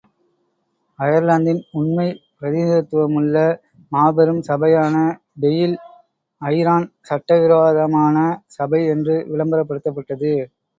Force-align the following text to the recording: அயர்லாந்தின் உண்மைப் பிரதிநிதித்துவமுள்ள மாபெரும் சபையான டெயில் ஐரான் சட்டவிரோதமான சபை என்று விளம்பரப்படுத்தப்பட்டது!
அயர்லாந்தின் 0.99 1.59
உண்மைப் 1.71 2.23
பிரதிநிதித்துவமுள்ள 2.37 3.35
மாபெரும் 3.91 4.41
சபையான 4.49 4.95
டெயில் 5.41 5.77
ஐரான் 6.41 6.89
சட்டவிரோதமான 7.03 8.17
சபை 8.57 8.83
என்று 8.87 9.17
விளம்பரப்படுத்தப்பட்டது! 9.31 10.33